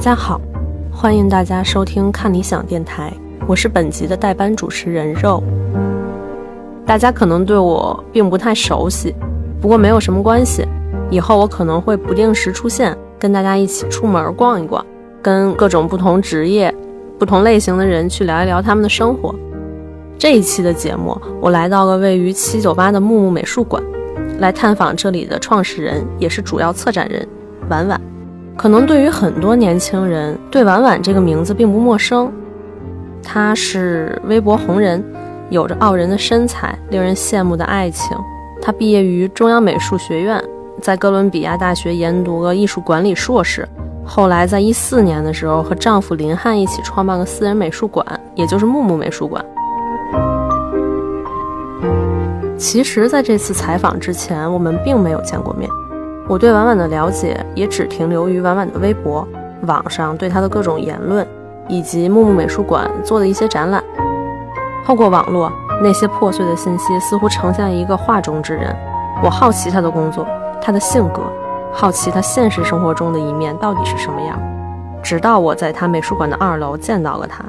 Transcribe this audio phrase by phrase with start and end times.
[0.00, 0.40] 大家好，
[0.90, 3.12] 欢迎大家收听看理想电台，
[3.46, 5.42] 我是本集的代班主持人肉。
[6.86, 9.14] 大家可能对我并不太熟悉，
[9.60, 10.66] 不过没有什么关系，
[11.10, 14.82] 以后我可能会不定时出现，跟大家一起出门逛一逛，
[15.20, 16.74] 跟各种不同职业、
[17.18, 19.34] 不同类型的人去聊一聊他们的生活。
[20.18, 23.82] 这一期的节目，我来到了位于七九八的木木美术馆，
[24.38, 27.28] 来探访这里的创始人，也是主要策展人
[27.68, 28.00] 婉婉。
[28.60, 32.30] 可能对于很多年轻人，对婉婉这个名字并不陌生。
[33.22, 35.02] 她是微博红人，
[35.48, 38.14] 有着傲人的身材，令人羡慕的爱情。
[38.60, 40.38] 她毕业于中央美术学院，
[40.82, 43.66] 在哥伦比亚大学研读了艺术管理硕士。
[44.04, 48.04] 后来在一四年的时候，和丈夫林汉一起创办了私人美术馆，
[48.34, 49.42] 也就是木木美术馆。
[52.58, 55.66] 其实，在这次采访之前，我们并没有见过面。
[56.30, 59.26] 我对婉婉的了解也只停留于婉婉的微博、
[59.62, 61.26] 网上对她的各种言论，
[61.66, 63.82] 以及木木美术馆做的一些展览。
[64.86, 65.50] 透过网络，
[65.82, 68.72] 那些破碎的信息似乎呈现一个画中之人。
[69.24, 70.24] 我好奇他的工作，
[70.62, 71.20] 他的性格，
[71.72, 74.40] 好奇他现实生活中的一面到底是什么样。
[75.02, 77.44] 直到我在他美术馆的二楼见到了他。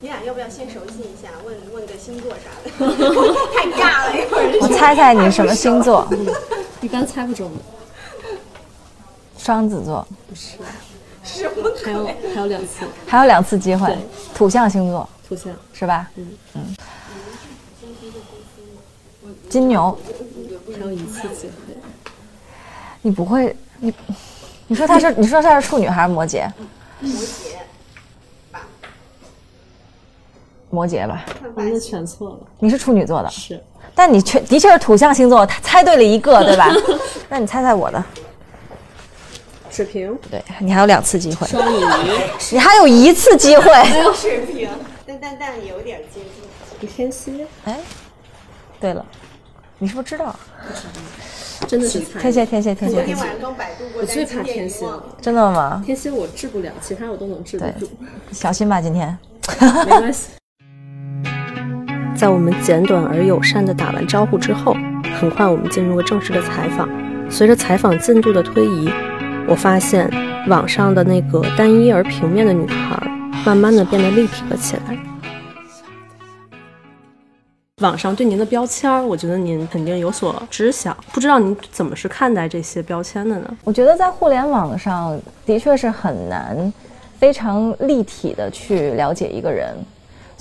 [0.00, 1.28] 你俩要不要先熟悉一下？
[1.44, 2.48] 问问个星座啥？
[2.78, 4.58] 太尬了，一会儿。
[4.60, 6.08] 我猜猜你什么星座？
[6.80, 7.50] 一般猜不中。
[9.38, 10.06] 双子座。
[10.28, 10.56] 不是。
[11.24, 11.70] 什么？
[11.84, 12.86] 还有还有两次。
[13.06, 13.96] 还有两次机会。
[14.34, 15.08] 土象星座。
[15.28, 15.52] 土象。
[15.72, 16.10] 是吧？
[16.16, 16.74] 嗯嗯。
[19.48, 19.98] 金牛。
[20.72, 21.76] 还有一次机会。
[23.02, 23.92] 你不会你？
[24.68, 25.12] 你说他是？
[25.14, 26.48] 你说他是处女还是摩羯？
[27.00, 27.56] 摩羯。
[30.72, 31.22] 摩羯吧，
[31.54, 32.38] 那全错了。
[32.58, 33.62] 你是处女座的，是，
[33.94, 36.74] 但你确的确是土象星座，他猜对了一个，对吧？
[37.28, 38.02] 那你猜猜我的，
[39.70, 40.18] 水瓶。
[40.30, 41.84] 对你还有两次机会，双鱼，
[42.52, 43.66] 你还有一次机会。
[43.90, 44.66] 没有水瓶，
[45.06, 46.42] 但但但有点接近。
[46.80, 47.78] 你天蝎，哎，
[48.80, 49.04] 对了，
[49.78, 50.34] 你是不是知道？
[51.68, 52.96] 真的是天蝎，天蝎，天蝎。
[52.96, 55.04] 昨天晚上刚百度过，我最怕天蝎了。
[55.20, 55.82] 真的吗？
[55.84, 57.86] 天蝎我治不了，其他我都能治得住。
[58.32, 59.18] 小心吧，今天。
[59.60, 60.28] 没关系。
[62.22, 64.76] 在我们简短而友善的打完招呼之后，
[65.18, 66.88] 很快我们进入了正式的采访。
[67.28, 68.88] 随着采访进度的推移，
[69.48, 70.08] 我发现
[70.46, 72.96] 网上的那个单一而平面的女孩，
[73.44, 74.96] 慢慢的变得立体了起来。
[77.80, 83.56] 网上对您的标签，我觉得您肯定有所知晓，不知道您怎么是看待这些标签的呢？
[83.64, 86.72] 我觉得在互联网上的确是很难
[87.18, 89.76] 非常立体的去了解一个人。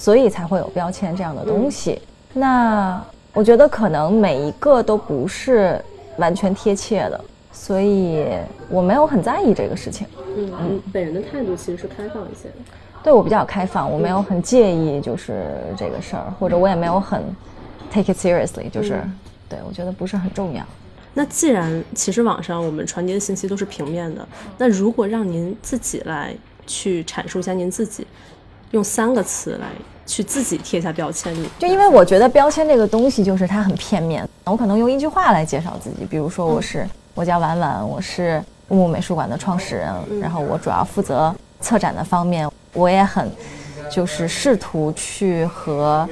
[0.02, 2.02] 所以才会有标签这样的东西。
[2.34, 3.00] 那
[3.34, 5.80] 我觉得可能每一个都不是
[6.18, 8.26] 完全贴切的，所以
[8.68, 10.08] 我没有很在意这个事情。
[10.36, 12.56] 嗯嗯，本人的态度其实是开放一些的。
[13.04, 15.46] 对我比较开放，我没有很介意就是
[15.78, 17.24] 这个事儿，或者我也没有很
[17.92, 19.04] take it seriously，就是
[19.48, 20.66] 对我觉得不是很重要。
[21.14, 26.34] 那既然其实网上我们传递的信息都是平面的，那如果让您自己来
[26.66, 28.08] 去阐述一下您自己。
[28.72, 29.68] 用三个词来
[30.06, 34.28] 去自己贴下标签，就因为我觉得标签这个东西就是它很片面。
[34.46, 42.50] 我可能用一句话来介绍自己，比如说我是我叫婉婉，我是木木美术馆的创始人，然后我主要负责策展的方面。
[42.74, 43.30] 我也很
[43.92, 46.08] 就是试图去和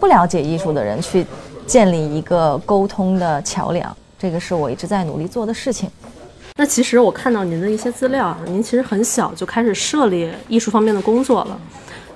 [0.00, 1.26] 不了解艺术的人去
[1.66, 5.90] 建立一个沟通的桥梁，这个是我一直在努力做的事情。
[6.56, 11.60] 那其实我看到您的一些资料啊，您其实很小就开始涉猎艺术方面的工作了。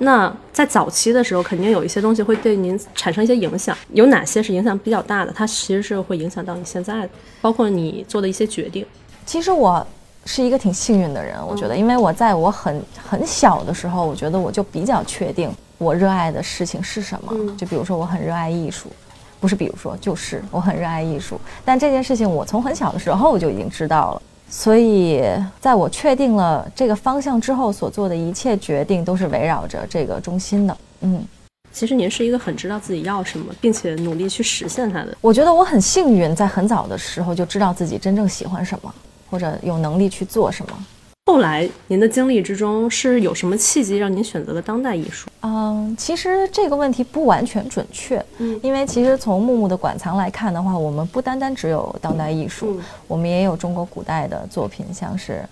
[0.05, 5.33] 那在早期的时候，肯定有一些东西会对您产生一些影响，有哪些是影响比较大的？
[5.33, 8.85] 它其实是会影响到你现在的，包括你做的一些决定。
[9.25, 9.87] 其实我
[10.27, 15.49] 是一个挺幸运的人，我觉得，因为我在我很很小的时候，我觉得我就比较确定
[15.79, 17.55] 我热爱的事情是什么。
[17.57, 18.91] 就比如说，我很热爱艺术，
[19.39, 21.41] 不是比如说，就是我很热爱艺术。
[21.65, 24.23] 但这件事情，我从很小的时候我就已经知道了。
[24.55, 25.25] 所以，
[25.59, 30.77] 在我确定了这个方向之后，所做的一切决定都是围绕着这个中心的。
[31.01, 31.25] 嗯，
[31.73, 35.17] 其实您是一个很知道自己要什么，并且努力去实现它的。
[35.23, 38.95] 我觉得我很幸运，在很早的时候就知道自己真正喜欢什么，
[39.31, 40.87] 或者有能力去做什么。
[41.33, 45.31] 后来，您的经历之中是有什么契机让您选择了当代艺术？
[45.41, 48.23] 嗯，其实这个问题不完全准确。
[48.37, 55.43] 嗯，因为其实从木木的馆藏来看的话，我们不单单只有当代艺术，我们也有中国古代的作品，像是，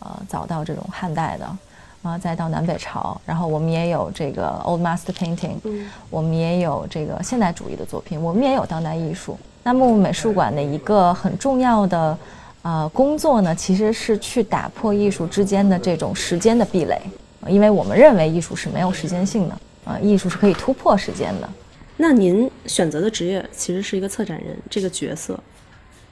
[0.00, 1.56] 呃，早到这种汉代的，
[2.02, 9.38] 啊，再到南北朝，然后我们也有这个 Old Master Painting，嗯，我们也有这个现代主义的作品，我们也有当代艺术。
[9.62, 12.18] 那木木美术馆的一个很重要的。
[12.62, 17.00] 啊，工作呢其实是去打破艺术之间的这种时间的壁垒，
[17.48, 21.48] 因为我们认为艺术是没有时间性的，啊，艺术是可以突破时间的。
[21.96, 25.38] 那您选择的职业其实是一个策展人这个角色，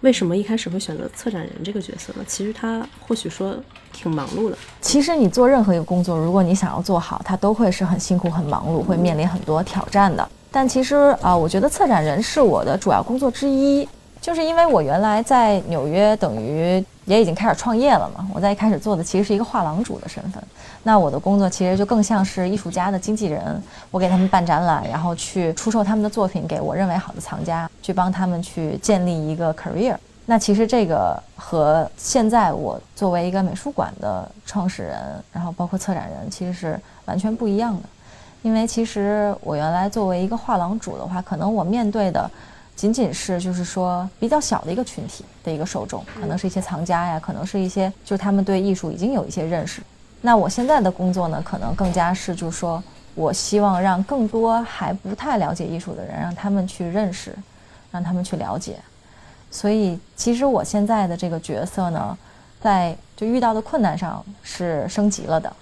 [0.01, 2.25] 为什么一开始会选择策展人这个角色呢？
[2.27, 3.57] 其实他或许说
[3.93, 4.59] 挺忙碌的。
[4.81, 10.29] 其实你做任何一个工作，如果你想要做好，它都会是很辛苦、很忙碌，会面临很多挑战的。
[10.51, 13.89] 但其实啊，我觉得策展人是我的主要工作之一。
[14.21, 18.29] 就是因为我原来在纽约，等于也已经开始创业了嘛。
[18.35, 20.43] 我在一开始做的其实是一个画廊主的身份，
[20.83, 29.97] 那我的工作其实就更像是艺术家的经纪人，我给他们办展览，然后去出售他们的作品给我认为好的藏家，去帮他们去建立一个 career。
[30.27, 34.99] 那其实这个和现在我作为一个美术馆的创始人，
[35.33, 37.89] 然后包括策展人，其实是完全不一样的。
[38.43, 42.31] 因为其实我原来作为一个画廊主的话，可能我面对的。
[42.81, 49.83] 仅仅是就是说比较小的一个群体的一个受众，可能是一些藏家呀，可能是一些就是他们对艺术已经有一些认识。
[50.23, 52.83] 那我现在的工作呢，可能更加是就是说
[53.15, 57.37] 我希望让更多还不太了解艺术的人，让他们去认识，
[57.91, 58.79] 让他们去了解。
[59.51, 62.17] 所以其实我现在的这个角色呢，
[62.63, 65.55] 在就遇到的困难上是升级了的，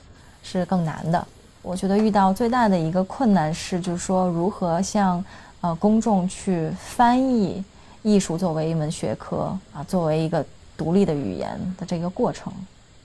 [0.44, 1.26] 是更难的。
[1.62, 5.24] 我觉得遇到最大的一个困难是，就是说如何像。
[5.60, 7.64] 呃，公众去翻译
[8.02, 10.44] 艺术作为一门学科啊，作为一个
[10.76, 12.52] 独立的语言的这个过程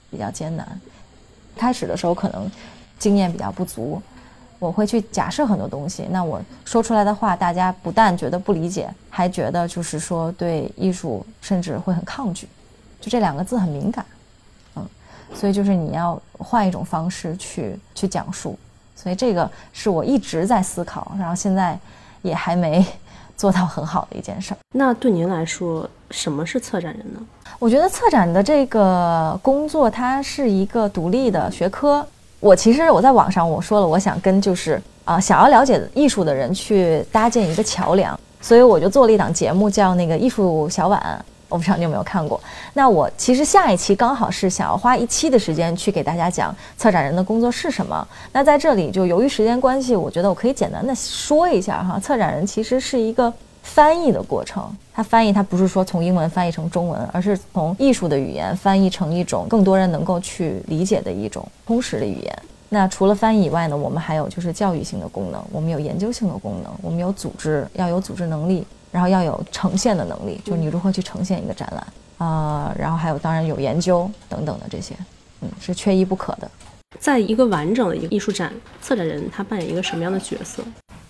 [0.08, 0.80] 比较艰难。
[1.56, 2.48] 开始的时候可能
[2.96, 4.00] 经验比较不足，
[4.60, 12.48] 我会去假设很多东西，那我说出来的话，大家不但觉得不理解，还觉得就是说对艺术甚至会很抗拒，
[13.00, 14.06] 就这两个字很敏感，
[14.76, 14.86] 嗯，
[15.34, 18.56] 所以就是你要换一种方式去去讲述，
[18.94, 21.76] 所以这个是我一直在思考，然后现在。
[22.24, 22.84] 也还没
[23.36, 24.56] 做到很好的一件事儿。
[24.72, 27.20] 那对您来说，什么是策展人呢？
[27.58, 32.04] 我觉得策展的这个工作，它是一个独立的学科。
[32.40, 41.24] 我其实我在网上我说了，我想跟就是啊想要了解艺术的人去搭建一个桥梁，所以我就做了一档节目，叫那个艺术小碗。
[41.48, 42.40] 我不知道你有没有看过。
[42.72, 48.06] 那我其实下一期刚好是想要花一期的时间去给大家讲策展人的工作是什么。
[48.32, 53.32] 那在这里就由于时间关系，我觉得我可以简单的说一下哈，策展人其实是一个
[53.62, 54.64] 翻译的过程。
[54.92, 62.38] 他翻译，他不是说从英文翻译成中文，而是从艺术的语言翻译成一种更多人能够去理解的一种通识的语言。
[62.68, 68.66] 那除了翻译以外呢，我们还有就是教育性的功能，我们有研究性的功能，我们有组织，要有组织能力。
[68.94, 74.94] 然后要有呈现的能力，就是你如何去呈现一个展览啊，然后还有当然有研究等等的这些，
[75.40, 76.48] 嗯，是缺一不可的。
[77.00, 80.62] 在一个完整的一个艺术展，策展人他扮演一个什么样的角色？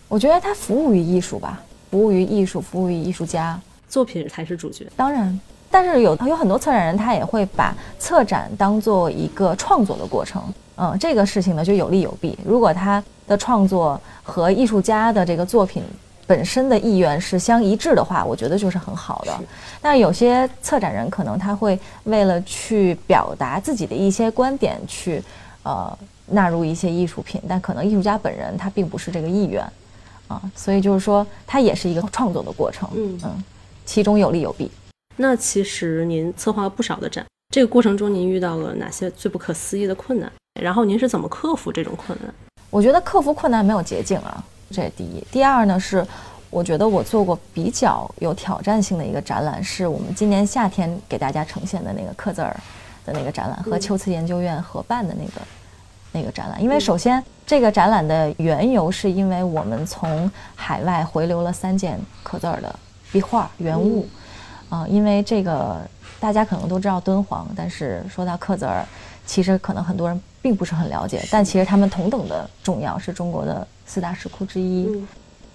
[0.09, 4.87] 我觉得他服务于艺术吧，服务于艺术，服务于艺术家，作品才是主角。
[4.97, 5.39] 当然，
[5.71, 10.43] 但是有有很多策展人他也会把策展当做一个创作的过程，
[10.77, 12.39] 嗯，这个事情呢就有利有弊。
[12.47, 15.83] 如果他的创作和艺术家的这个作品。
[16.26, 19.38] 本身的意愿是相一致的话，我觉得就是很好的。
[19.81, 25.23] 但有些策展人可能他会为了去表达自己的一些观点，去
[25.62, 29.63] 呃纳入一些艺术品，但可能艺术家本人他并不是这个意愿
[30.29, 32.89] 啊，所以就是说，它也是一个创作的过程。
[32.96, 33.44] 嗯嗯，
[33.84, 34.70] 其中有利有弊。
[35.17, 40.32] 那其实您策划了不少的展，这个过程中您遇到了哪些最不可思议的困难？
[40.60, 42.34] 然后您是怎么克服这种困难？
[42.70, 44.43] 我觉得克服困难没有捷径啊。
[44.75, 46.05] 这是第一，第二呢是，
[46.51, 52.55] 我觉得我做过比较有挑战性的一个展览，是我们今年夏天给大家呈现的那个克泽尔
[53.07, 55.41] 的那个展览，和秋瓷研究院合办的那个
[56.11, 56.61] 那个展览。
[56.61, 62.75] 因为首先这个展览的缘由是因为我们从海外回流了三件克泽尔的
[63.13, 64.09] 壁画原物，
[64.69, 65.81] 啊，因为这个
[66.19, 68.85] 大家可能都知道敦煌，但是说到克泽尔，
[69.27, 73.67] 其实可能很多人并不是很了解，但其实他们同等的重要，是中国的。
[73.87, 74.89] 四大石窟之一，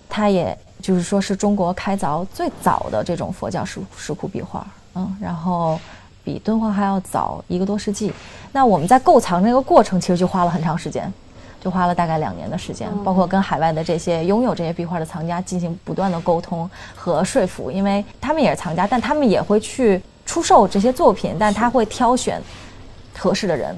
[0.08, 5.80] 它也就是说是中国开凿最早的这种佛教石石窟壁画，嗯，然后
[6.24, 8.14] 比敦煌还要早一个多世纪。
[8.52, 11.12] 那我们在购藏这个过程，其实就花了很长时间，
[11.60, 22.40] 就花了大概两年的时间，包括跟海外的这些拥有这些壁画的藏家进行不断的沟通和说服，因为他们也是藏家，但他们也会去出售这些作品，但他会挑选
[23.18, 23.76] 合适的人。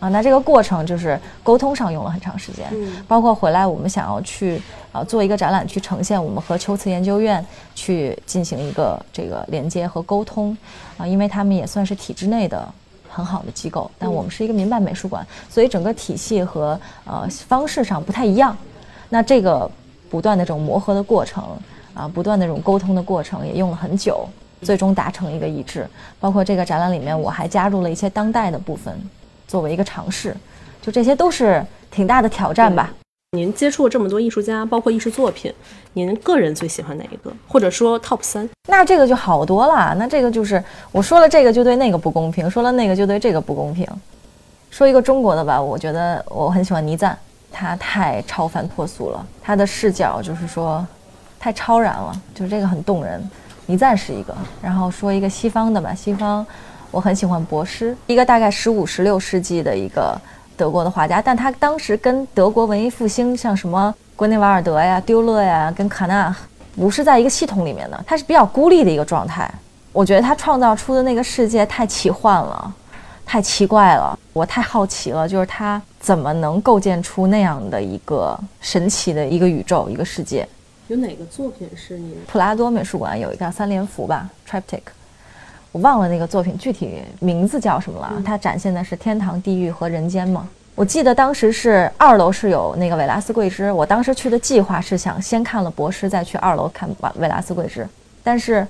[0.00, 2.66] 啊，那这个过程就是沟通上用了很长时间，
[3.06, 10.58] 包括回来我们想要去啊做一个展览去呈现，我们和秋瓷研究院去进行一个这个连接和沟通，
[10.98, 12.68] 啊，因为他们也算是体制内的
[13.08, 18.56] 很好的机构，但我们是一个民办美术馆，所以整个体系和呃方式上不太一样。
[19.08, 19.70] 那这个
[20.10, 21.44] 不断的这种磨合的过程
[21.94, 24.28] 啊，不断的这种沟通的过程也用了很久。
[24.62, 25.86] 最终达成一个一致。
[26.18, 28.94] 包括这个展览里面，我还加入了一些当代的部分，
[29.46, 30.34] 作为一个尝试。
[30.80, 32.92] 就这些都是挺大的挑战吧。
[33.34, 35.50] 您接触了这么多艺术家，包括艺术作品，
[35.94, 37.32] 您个人最喜欢哪一个？
[37.48, 38.46] 或者说 top 三？
[38.68, 39.94] 那这个就好多了。
[39.98, 43.86] 那这个就是我说了这个就对那个不公平，说了那个就对这个不公平。
[44.70, 47.16] 说一个中国的吧，我觉得我很喜欢倪瓒，
[47.50, 50.86] 他太超凡脱俗了，他的视角就是说
[51.38, 53.30] 太超然了，就是这个很动人。
[53.72, 56.46] 倪瓒是一个，然后说一个西方的吧，西方
[56.90, 60.20] 我很喜欢博施，一个大概十五、十六世纪的一个。
[60.54, 66.32] 德国的画家，但他当时跟德国文艺复兴，像什么格内瓦尔德呀、丢勒呀，跟卡纳，
[66.76, 69.50] 不是在一个系统里面的，他是比较孤立的一个状态。
[69.92, 72.72] 我觉得他创造出的那个世界太奇幻了，
[73.24, 80.46] 太奇怪了，我太好奇了，就是他怎么能构建出那样的一个神奇的一个宇宙、一个世界？
[80.92, 82.14] 有哪个作品是你？
[82.26, 84.82] 普拉多美术馆有一个三联幅吧，Triptych。
[85.72, 88.22] 我忘了那个作品具体名字叫什么了。
[88.22, 90.46] 它展现的是天堂、地狱和人间嘛？
[90.74, 93.72] 我记得当时是二楼是有那个维拉斯桂枝。
[93.72, 97.88] 我当时去的计划是想先看了博士，再去二楼看完维拉斯桂枝。
[98.22, 98.66] 但是，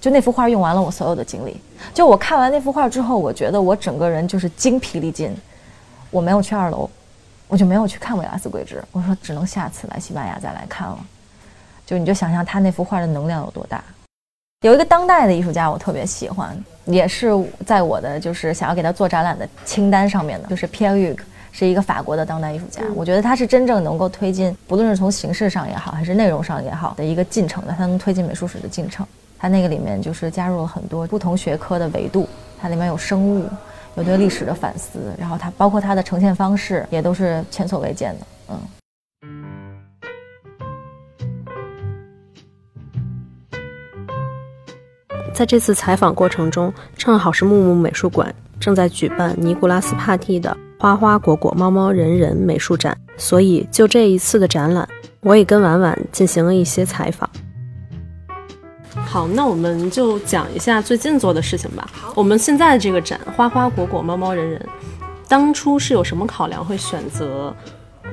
[0.00, 1.60] 就那幅画用完了我所有的精力。
[1.92, 5.36] 就我看完那幅画之后，我觉得我整个人就是精疲力尽。
[6.12, 6.88] 我没有去二楼，
[7.48, 8.80] 我就没有去看维拉斯桂枝。
[8.92, 10.96] 我说只能下次来西班牙再来看了。
[11.86, 13.82] 就你就想象他那幅画的能量有多大。
[14.62, 17.30] 有一个当代的艺术家，我特别喜欢，也是
[17.66, 21.20] 在我的就是想要给他做展览的清单上面的，就是 Pierre Hugues，
[21.52, 22.80] 是一个法国的当代艺术家。
[22.94, 29.06] 我觉得他是真正能够推进，不论是从形式上也好，还是内容上也好的一个进程的，他能推进美术史的进程。
[29.38, 32.26] 他那个里面就是加入了很多不同学科的维度，
[32.58, 33.46] 它里面有生物，
[33.96, 38.58] 有对历史的反思，然后它包括它的呈现方式也都是前所未见的，嗯。
[45.34, 54.88] 在这次采访过程中，正好是木木美术馆正在举办尼古拉斯帕蒂的“花花果果猫猫人人”美术展，所以就这一次的展览，
[55.22, 57.28] 我也跟婉婉进行了一些采访。
[58.94, 61.84] 好，那我们就讲一下最近做的事情吧。
[62.14, 64.64] 我们现在的这个展“花花果果猫猫人人”，
[65.28, 67.52] 当初是有什么考量会选择？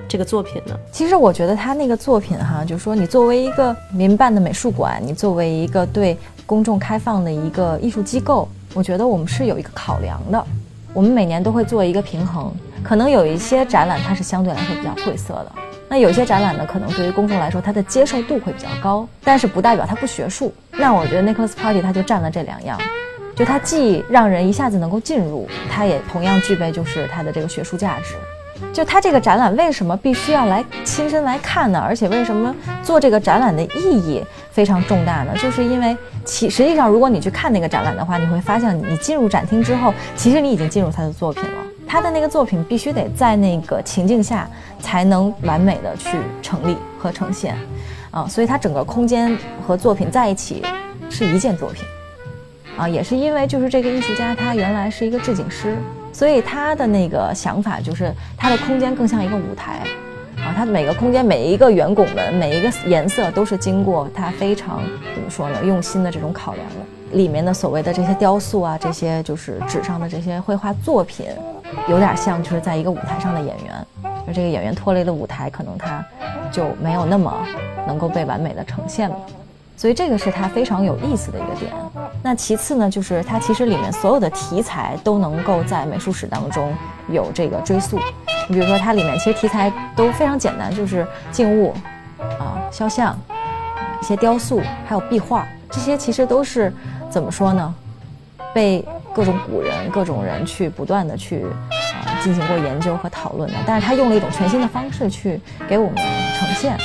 [0.08, 0.78] 这个作品呢？
[0.92, 6.18] 其实我觉得他那个作品哈，就是说你作为一个民办的美术馆，你作为一个对
[6.52, 10.46] 公众开放的一个艺术机构，我觉得我们是有一个考量的。
[10.94, 12.52] 我们每年都会做一个平衡，
[12.84, 15.52] 可能有一些展览它是相对来说比较晦涩的，
[15.88, 20.54] 那有些展览呢，可能对于公众来说它的接受度会比较高，但是不代表它不学术。
[20.72, 22.78] 那我觉得 Nicholas Party 它就占了这两样，
[23.34, 28.16] 就它既让人一下子能够进入，它也同样具备就是它的这个学术价值。
[28.74, 31.80] 就它这个展览为什么必须要来亲身来看呢？
[31.80, 32.54] 而且为什么
[32.84, 35.34] 做这个展览的意义非常重大呢？
[35.38, 41.58] 就是因为其实际上，如果你去看那个展览的话，你会发现，你进入展厅之后，其实你已经进入他的作品了。
[41.88, 44.50] 他的那个作品必须得在那个情境下
[44.80, 47.56] 才能完美的去成立和呈现，
[48.12, 49.38] 啊，所以它整个空间
[49.68, 50.64] 和作品在一起
[51.10, 51.84] 是一件作品，
[52.78, 55.78] 啊，也是因为就是这个艺术家他原来是一个制景师。
[56.14, 59.80] 所以他的那个想法就是，他的空间更像一个舞台，
[60.52, 64.82] 啊，他每个空间每一个圆拱门每一个颜色都是经过他非常
[65.16, 66.76] 怎么说呢用心的这种考量的。
[67.18, 71.28] 里面的所谓的这些雕塑啊，这些就是纸上的这些绘画作品，
[71.88, 73.86] 有点像就是在一个舞台上的演员，
[74.28, 76.04] 而这个演员脱离了舞台，可能他
[76.52, 77.34] 就没有那么
[77.86, 79.16] 能够被完美的呈现了。
[79.82, 81.74] 所以这个是它非常有意思的一个点。
[82.22, 86.72] 那其次呢，就是它其实里面所有的题材都能够在美术史当中
[87.10, 87.98] 有这个追溯。
[88.48, 91.74] 你比如说，它里面其实题材都非常简单，就是静物，
[92.20, 93.18] 啊，肖像，
[94.00, 96.72] 一些雕塑，还有壁画，这些其实都是
[97.10, 97.74] 怎么说呢？
[98.54, 98.86] 被
[99.16, 103.58] 各种古人、各种人去不断的去啊进行过研究和讨论的。
[103.66, 105.96] 但是他用了一种全新的方式去给我们
[106.38, 106.78] 呈现。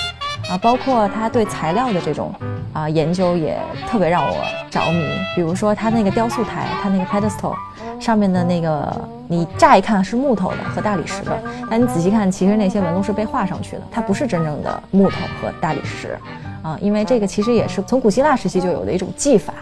[0.51, 2.33] 啊，包括他对材料的这种
[2.73, 4.37] 啊研究也特别让我
[4.71, 5.05] 着迷。
[5.35, 7.55] 比如说他那个雕塑台，他那个 pedestal
[7.99, 16.17] 上面的那个，你乍一看是木头的和大理石的，但你仔细看，其实那些纹路是被画上去的，它不是真正的木头和大理石
[16.63, 16.79] 啊。
[16.81, 19.53] 因为这个其实也是从古希腊时期就有的一种技法，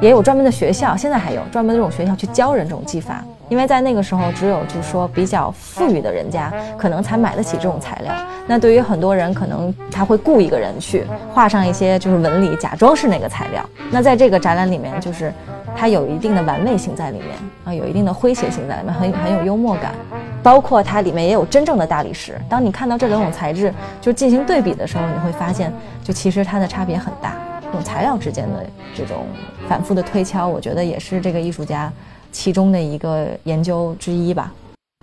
[0.00, 3.22] 也有专门的学校，现在还有专门的这种学校去教人这种技法。
[3.48, 8.12] 因为在那个时候，只有就是说比较富裕的人家，可能才买得起这种材料。
[8.46, 13.64] 那对于很多人，可能他会雇一个人去画上一些就是纹理，假装是那个材料。
[13.90, 15.32] 那在这个展览里面，就是
[15.76, 17.28] 它有一定的玩味性在里面
[17.64, 19.94] 啊，有一定的诙谐性在里面，很很有幽默感。
[20.42, 22.40] 包括它里面也有真正的大理石。
[22.48, 27.34] 当你看到这两种材质就进行对比的时候，你会发现，就其实它的差别很大。
[27.74, 28.64] 用材料之间的
[28.94, 29.26] 这种
[29.68, 31.92] 反复的推敲，我觉得也是这个艺术家
[32.32, 34.52] 其中的一个研究之一吧。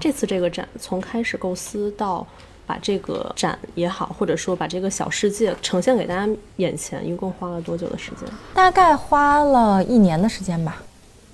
[0.01, 2.25] 这次这个展从开始构思到
[2.65, 6.27] 把这个展也好，或者说把这个小世界呈现给大家
[6.57, 8.27] 眼前，一共花了多久的时间？
[8.53, 10.81] 大概花了一年的时间吧。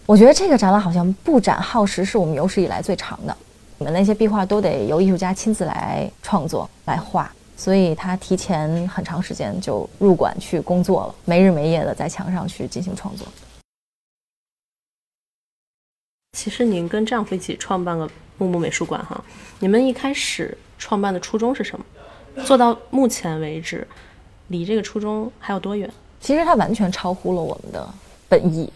[0.06, 3.36] 我觉得这个展览好像布展耗时是我们有史以来最长的。
[3.78, 13.26] 你们那些壁画都得由艺术家亲自来创作来画，所以他提前很长时间就入馆去工作了，没日没夜的在墙上去进行创作。
[16.38, 19.22] 其实您跟丈夫一起创办了木木美术馆哈，
[19.60, 21.86] 你们一开始创办的初衷是什么？
[22.46, 23.86] 做到目前为止，
[24.48, 25.88] 离这个初衷还有多远？
[26.20, 27.88] 其实它完全超乎了我们的
[28.28, 28.72] 本意。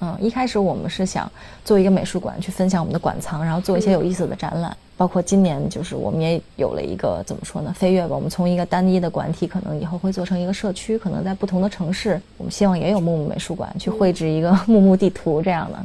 [0.00, 1.30] 嗯，一开始我们是想
[1.62, 4.74] 做一个美术馆，去分享我们的馆藏，然后做一些有意思的展览。
[4.96, 8.14] 包括今年，就是我们也有了一个怎么说呢，飞跃吧。
[8.14, 15.78] 我们从一个单一的馆体，可能以后会做成一个社区，可能在不同的城市，我们希望也有木木美术馆，去绘制一个木木地图这样的。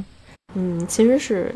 [0.58, 1.54] 嗯，其实是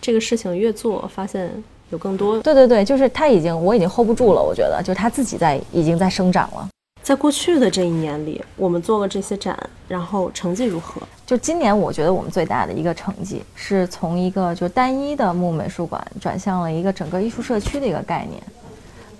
[0.00, 1.50] 这个事情越做，发现
[1.90, 2.40] 有更多。
[2.40, 4.42] 对对对，就是他已经，我已经 hold 不住了。
[4.42, 6.68] 我觉得，就是他自己在已经在生长了。
[7.00, 11.00] 在过去的这一年里，我们做了这些展，然后成绩如何？
[11.24, 18.42] 就今年，我觉得我们最大的一个成绩是从一个就单一的木美术馆转向了一个整个艺术社区的一个概念。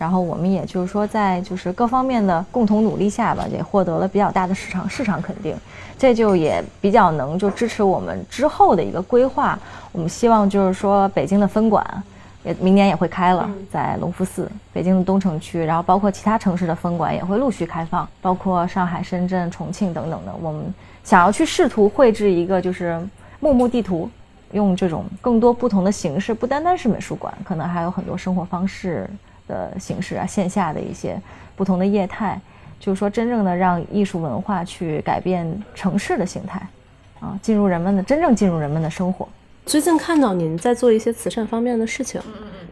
[0.01, 5.55] 然后我们也就是说，在就是各方面的共同努力下吧，也获得了比较大的市场市场肯定。
[5.99, 9.59] 这就也比较能就支持我们之后的一个规划。
[9.93, 11.85] 我们希望就是说，北京的分馆。
[12.43, 20.33] 也明年也会开了，在隆福寺，北京的东城区，然后包括其他城市的分馆也会陆续开放，包括上海、深圳、重庆等等的。
[20.41, 20.73] 我们
[21.05, 22.99] 想要去试图绘制一个就是
[23.41, 24.09] 木木地图，
[24.53, 29.07] 用这种更多不同的形式，不单单是美术馆，可能还有很多生活方式
[29.51, 31.21] 的形式啊，线下的一些
[31.57, 32.41] 不同的业态，
[32.79, 36.65] 就是说真正的让艺术文化去改变城市的形态，
[37.19, 39.29] 啊，进入人们的真正进入人们的生活。
[39.67, 42.21] 最近看到您在做一些慈善方面的事情，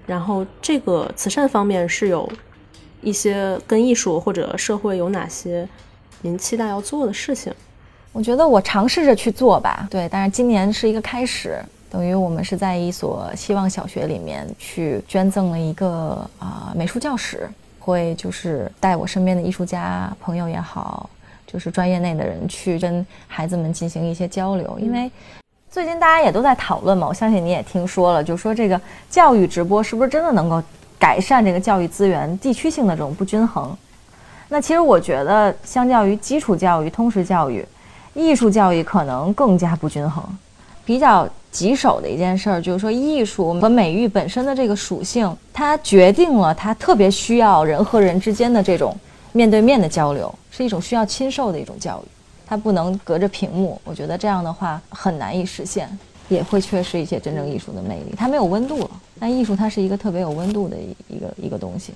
[0.07, 2.31] 然后这个慈善方面是有
[3.02, 5.68] 一些跟艺术或者社会有哪些
[6.22, 7.52] 您期待要做的事情？
[8.11, 11.62] 我觉得我尝试着去做吧，对，但是今年是一个开始，
[11.98, 21.11] 等于我们是在一所希望小学里面去捐赠了一个啊美术教室，会就是带我身边的艺术家朋友也好，
[21.44, 25.11] 就是专业内的人去跟孩子们进行一些交流，因为。
[25.68, 28.80] 最近大家也都在讨论嘛，我相信你也听说了，就说这个
[29.11, 30.62] 教育直播是不是真的能够
[31.00, 33.76] 改善这个教育资源地区性的这种不均衡？
[34.48, 37.66] 那其实我觉得，相较于基础教育、通识教育，
[38.14, 40.24] 艺术教育可能更加不均衡。
[40.88, 48.96] 比较棘手的一件事儿就是说，艺术和美育本身的这个属性，它决定了它特别需要人和人之间的这种
[49.33, 52.09] 面对面的交流，是一种需要亲授的一种教育。
[52.46, 55.87] 它不能隔着屏幕，我觉得这样的话很难以实现，
[56.31, 58.14] 也会缺失一些真正艺术的魅力。
[58.16, 60.77] 它没有温度了，但艺术它是一个特别有温度的
[61.09, 61.92] 一个一个东西。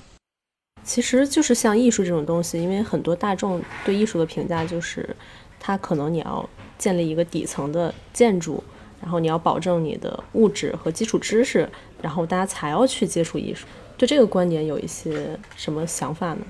[0.85, 5.16] 其实就是像艺术这种东西，因为很多大众对艺术的评价就是，
[5.59, 8.62] 它可能你要建立一个底层的建筑，
[9.02, 11.68] 然后你要保证你的物质和基础知识，
[12.00, 13.66] 然后大家才要去接触艺术。
[13.98, 16.40] 对这个观点有一些什么想法呢？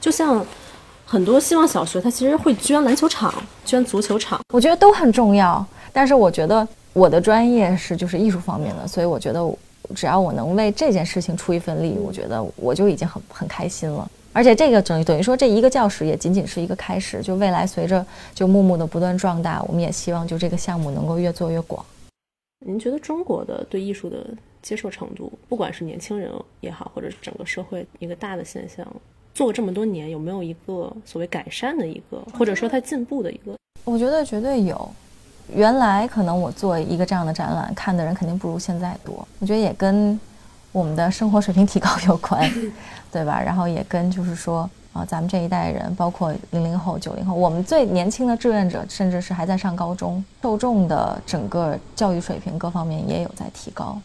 [0.00, 0.46] 就像。
[1.04, 3.34] 很多希望小学，它其实会捐篮球场、
[3.66, 5.62] 捐足球场，我觉得都很重要。
[5.92, 9.46] 但是我觉得我的专业是就是艺术方面的，所以我觉得
[9.94, 14.10] 只要我能为这件事情出一份力，我觉得我就已经很很开心了。
[14.32, 18.02] 而且这个等于等于说这一个教室也仅仅是一个开始，就未来随着
[18.34, 21.84] 就木木的不断壮大，我们也希望就这个项目能够越做越广。
[22.64, 24.26] 您觉得中国的对艺术的
[24.62, 28.86] 接受程度，不管是年轻人也好，或者是整个社会一个大的现象？
[29.34, 33.56] 做这么多年，有没有一个所谓改善的一个，或者说它进步的一个？
[33.84, 34.90] 我觉得绝对有。
[35.54, 39.26] 原来可能我做一个这样的展览，看的人肯定不如现在多。
[39.40, 40.18] 我觉得也跟
[40.70, 42.48] 我们的生活水平提高有关，
[43.10, 43.42] 对吧？
[43.42, 54.00] 然后也跟就是说啊，咱们这一代人，包括零零后、九零后，我们最年轻的志愿者，甚至是还在上高中，受众的整个教育水平各方面也有在提高。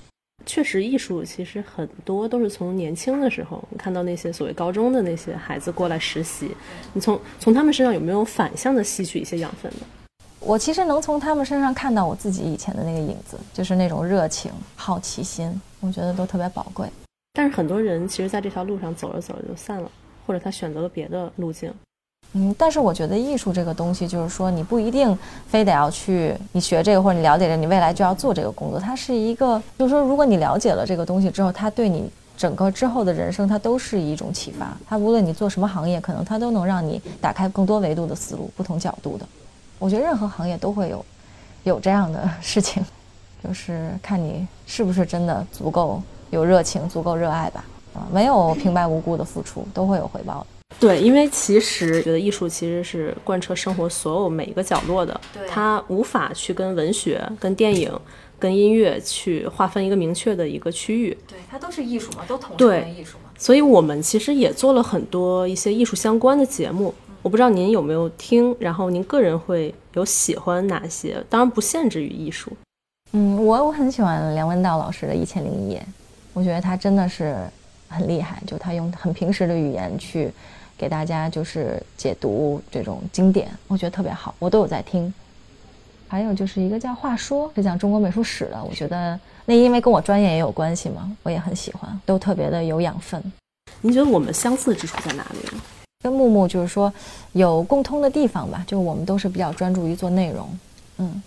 [0.46, 6.56] 确实，艺术其实很多都是从年轻的时候，你看到那些所谓高中的那些孩子过来实习，
[6.94, 9.80] 你从从他们身上有没有反向的吸取一些养分呢？
[10.40, 16.88] 我其实能从他们身上看到我自己以前的那个影子，就是那种热情、好奇心，我觉得都特别宝贵。
[17.34, 19.92] 但是很多人其实在这条路上走着走着就散了，
[20.28, 21.74] 或者他选择了别的路径。
[22.34, 28.78] 嗯，但是我觉得艺术这个东西，就是说你不一定非得要去你学这个或者你了解这，你未来就要做这个工作。
[28.78, 34.78] 它是一个，就是说如果你了解了这个东西之后，它对你整个之后的人生，它都是一种启发。
[34.86, 39.26] 它无论你做什么行业，可能它都能让你打开更多维度的思路，不同角度的。
[39.80, 41.06] 我觉得任何行业都会有
[41.64, 42.86] 有这样的 事情，
[43.42, 47.64] 就是看你是不是真的足够有热情，足够热爱吧。
[47.98, 50.48] 啊，没有平白无故的付出，都会有回报的。
[50.80, 57.92] 对，因为其实觉得艺术其实是贯彻生活所有每一个角落的，对它无法去跟文学、跟电影、
[58.38, 61.18] 跟音乐去划分一个明确的一个区域。
[61.28, 63.32] 对，它都是艺术嘛，都统对为艺术嘛。
[63.38, 66.94] 所以我们其实也做了很多一些艺术相关的节目。
[67.24, 71.22] 我不知道您有没有听，然后您个人会有喜欢哪些？
[71.30, 72.52] 当然不限制于艺术。
[73.14, 75.80] 嗯，我我很喜欢梁文道老师的《一千零一夜》，
[76.34, 77.36] 我觉得他真的是
[77.88, 80.32] 很厉害，就他用很平时的语言去
[80.78, 85.14] 给大家就是解读这种经典，我觉得特别好，我都有在听。
[86.08, 93.22] 还有就是一个叫《话说》，是讲中国美术史的，我觉得那因为跟我专业也有关系嘛，我也很喜欢，都特别的有养分。
[93.82, 95.62] 您觉得我们相似之处在哪里呢？
[96.04, 96.94] 跟木木就是说
[97.34, 100.60] 有共通的地方吧，就我们都是比较专注于做内容，
[101.00, 101.22] 嗯，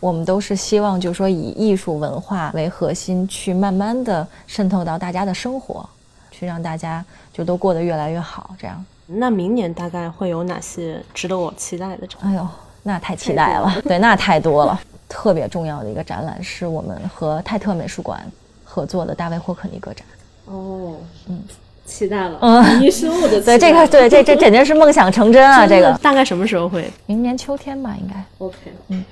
[0.00, 5.88] 我们都是希望就是说以艺术文化为核心，去慢慢的渗透到大家的生活，
[6.36, 8.84] 去让大家就都过得越来越好，这样。
[9.06, 12.18] 那明年大概会有哪些值得我期待的展？
[12.24, 12.48] 哎呦，
[12.82, 14.80] 那太期待了，对，那太多了。
[15.08, 18.20] 特别重要的一个展览是我们和泰特美术馆
[18.64, 20.04] 合作的大卫霍克尼格展。
[20.46, 20.96] 哦，
[21.28, 21.40] 嗯，
[21.84, 22.38] 期待了。
[22.40, 25.66] 嗯一生我的 对，这个对这这简直是梦想成真啊！
[25.66, 28.56] 这个大概什么时候会明年秋天吧，应该？OK，
[28.88, 29.04] 嗯，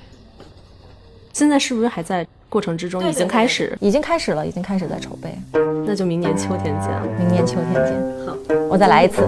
[1.31, 3.03] 现在是不是还在过程之中？
[3.09, 5.35] 已经开始，已经开始了，已经开始在筹备。
[5.87, 6.87] 那就明年秋天见。
[7.17, 7.95] 明年秋天见。
[8.27, 8.37] 好，
[8.69, 9.23] 我再来一次。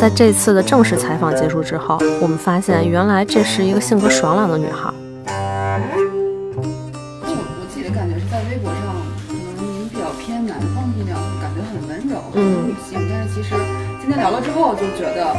[0.00, 4.92] 在这次的正式采访结束之后，我们发现原来这是一个性格爽朗的女孩。
[5.22, 5.28] 我
[7.60, 8.80] 我自己的感觉是在微博上，
[9.28, 9.40] 可能
[9.78, 12.98] 您比较偏南方姑娘，感觉很温柔，很嗯女性。
[13.08, 13.54] 但是其实
[14.00, 15.36] 今天聊了之后，就觉得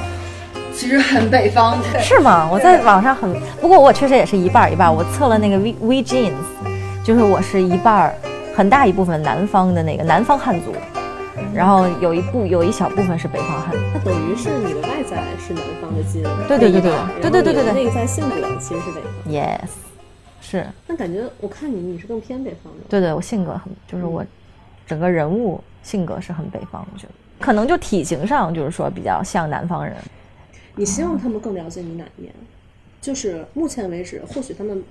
[0.81, 1.99] 其实很北方的。
[1.99, 2.49] 是吗？
[2.51, 4.91] 我在网上很，不过我确实也是一半儿一半儿。
[4.91, 6.33] 我测了那个 V V Jeans，
[7.03, 8.15] 就是我是一半儿，
[8.55, 10.73] 很大一部分南方的那个南方汉族，
[11.53, 13.77] 然后有一部有一小部分是北方汉族。
[13.93, 16.91] 那等于是你的外在是南方的基因，对对对对
[17.21, 19.31] 对对对对对内在性格其实是北方。
[19.31, 19.69] Yes，
[20.41, 22.79] 是那感觉我看你你是更偏北方的。
[22.89, 24.25] 对对，我性格很，就是我
[24.87, 29.93] 整个人物性格是很北方，我觉得可能就体型上就是说比较像南方人。
[30.81, 32.33] 你希望他们更了解你哪一面？
[32.99, 34.83] 就是目前为止，或许他们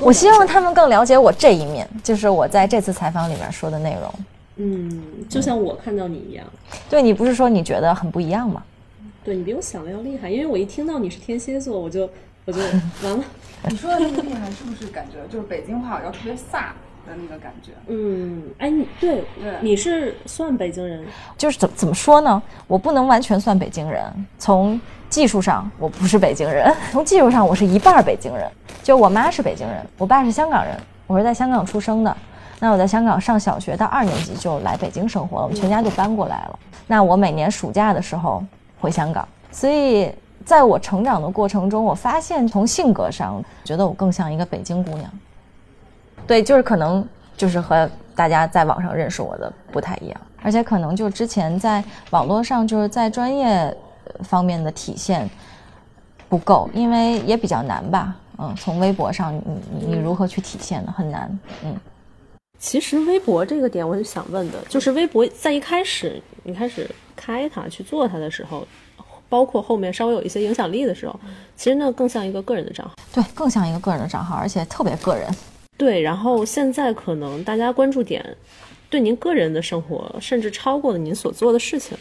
[0.00, 4.14] 我希望他们更了解我这一面，就是我在这次采访里面说的内容。
[4.54, 6.46] 嗯，就像我看到你一样，
[6.88, 8.62] 对你不是说你觉得很不一样吗？
[9.24, 12.08] 对你比我想的要厉害，因为我一听到你是天蝎座，我就
[12.44, 12.60] 我就
[13.02, 13.24] 完了。
[13.68, 16.70] 你说的那个厉害，是不是感觉就是北京话要特别飒
[17.04, 17.72] 的那个感觉？
[17.88, 21.04] 嗯，哎，你对对你是算北京人，
[21.36, 22.40] 就是怎怎么说呢？
[22.68, 24.04] 我不能完全算北京人，
[24.38, 24.80] 从
[25.12, 28.50] 技术上我不是北京人， 从技术上我是一半北京人。
[28.82, 30.74] 就我妈是北京人，我爸是香港人，
[31.06, 32.16] 我是在香港出生的。
[32.58, 36.58] 那我在香港上小学到二年级就来北京生活了，我们全家就搬过来了。
[36.86, 38.42] 那我每年暑假的时候
[38.80, 40.10] 回香港，所以
[40.46, 45.10] 在我成长的过程中，我发现从性格上，觉得我更像一个北京姑娘。
[46.26, 53.76] 对，就是可能就是和大家在网上认识我的不太一样，而且可能就之前在网络上就是在专业
[54.24, 55.28] 方面的体现
[56.28, 58.16] 不够，因为也比较难吧。
[58.38, 60.94] 嗯，从微博上你你你如何去体现呢？
[60.96, 61.38] 很难。
[61.62, 61.76] 嗯，
[62.58, 68.66] 其实微博这个点，我是想问的，就是微博在一开始你开始开它去做它的时候，
[69.28, 71.18] 包括后面稍微有一些影响力的时候，
[71.56, 72.94] 其实那更像一个个人的账号。
[73.12, 75.28] 对，更像一个个人的账号，而且特别个人。
[75.76, 78.24] 对，然后现在可能大家关注点
[78.88, 81.96] 对您个人的生活，甚至超过了您所做的事情。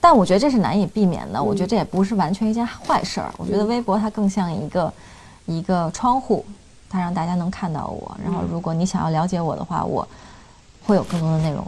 [0.00, 3.32] 但我觉得这是难以避免的，我觉得这也不是完全一件坏事儿。
[3.36, 4.92] 我觉得微博它更像一个
[5.46, 6.44] 一个窗户，
[6.88, 8.16] 它让大家能看到我。
[8.24, 10.06] 然后，如果你想要了解我的话，我
[10.84, 11.66] 会有更多的内容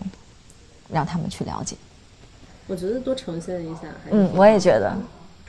[0.88, 1.77] 让他们去了解。
[2.69, 4.97] 我觉得多呈现一下，嗯，我也觉得，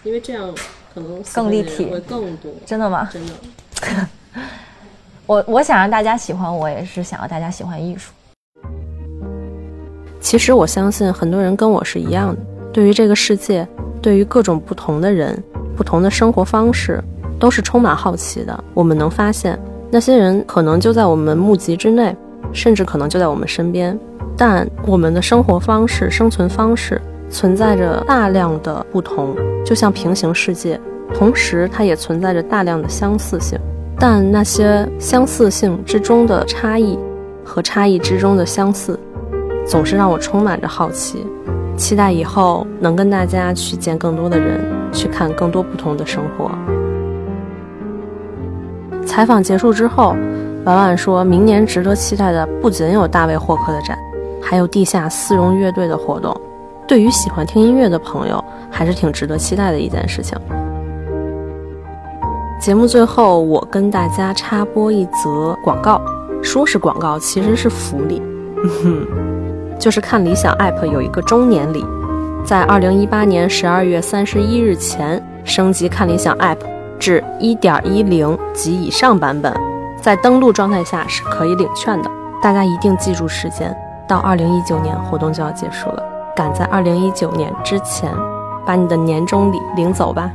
[0.03, 0.51] 因为这样
[0.91, 2.51] 可能更立体会更多。
[2.65, 3.07] 真的吗？
[3.13, 4.07] 真的，
[5.27, 8.11] 我我想让大家喜欢我，也是想要大家喜欢艺术。
[10.19, 12.41] 其实我相信很多人跟我是一样的，
[12.73, 13.67] 对于这个世界，
[14.01, 15.37] 对于各种不同的人、
[15.75, 17.03] 不同的生活方式，
[17.39, 18.63] 都是充满好奇的。
[18.73, 22.15] 我们能发现，那些人可能就在我们目及之内，
[22.53, 23.97] 甚至可能就在我们身边，
[24.37, 30.79] 但我们的生活方式、生存方式存在着大量的不同，就像平行世界，
[31.13, 33.59] 同时它也存在着大量的相似性。
[33.99, 36.97] 但那些相似性之中的差异
[37.43, 38.99] 和差异之中的相似，
[39.67, 41.23] 总是让我充满着好奇，
[41.77, 46.51] 期待以后能跟大家去见更多的人，去看更多不同的生活。
[49.05, 50.15] 采访结束之后，
[50.63, 53.97] 婉婉说明年值得期待的不仅有大卫霍克的展，
[54.41, 56.35] 还有地下丝绒乐队的活动。
[56.87, 60.37] 对于喜欢听音乐的朋友，还是挺值得期待的一件事情。
[62.59, 65.99] 节目最后，我跟大家插播一则广告，
[66.43, 68.21] 说是广告，其实是福利，
[68.83, 69.07] 哼
[69.81, 71.83] 就是看理想 App 有一个周年礼，
[72.45, 76.59] 在二零一八年十二月三十一日前升级看理想 App
[76.99, 79.51] 至一点一零及以上版本，
[79.99, 82.11] 在登录状态下是可以领券的。
[82.43, 83.75] 大家一定记住时间，
[84.07, 86.03] 到二零一九年活动就要结束了，
[86.35, 88.07] 赶在二零一九年之前
[88.63, 90.31] 把你的年终礼领走吧。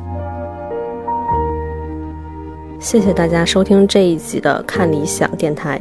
[2.81, 5.81] 谢谢大家收听这一集的看理想电台，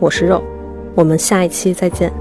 [0.00, 0.42] 我是肉，
[0.96, 2.12] 我们下一期再见。